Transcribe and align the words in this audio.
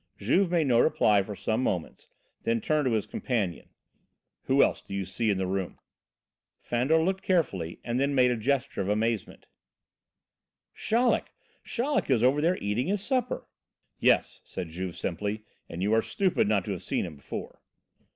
Juve 0.17 0.49
made 0.49 0.65
no 0.65 0.79
reply 0.79 1.21
for 1.21 1.35
some 1.35 1.61
moments, 1.61 2.07
then 2.41 2.59
turned 2.59 2.85
to 2.85 2.93
his 2.93 3.05
companion. 3.05 3.69
"Who 4.45 4.63
else 4.63 4.81
do 4.81 4.95
you 4.95 5.05
see 5.05 5.29
in 5.29 5.37
the 5.37 5.45
room?" 5.45 5.77
Fandor 6.59 6.97
looked 7.03 7.21
carefully, 7.23 7.79
and 7.83 7.99
then 7.99 8.15
made 8.15 8.31
a 8.31 8.35
gesture 8.35 8.81
of 8.81 8.89
amazement. 8.89 9.45
"Chaleck! 10.73 11.31
Chaleck 11.63 12.09
is 12.09 12.23
over 12.23 12.41
there 12.41 12.57
eating 12.57 12.87
his 12.87 13.03
supper!" 13.03 13.45
"Yes," 13.99 14.41
said 14.43 14.69
Juve 14.69 14.95
simply, 14.95 15.43
"and 15.69 15.83
you 15.83 15.93
are 15.93 16.01
stupid 16.01 16.47
not 16.47 16.65
to 16.65 16.71
have 16.71 16.81
seen 16.81 17.05
him 17.05 17.17
before." 17.17 17.61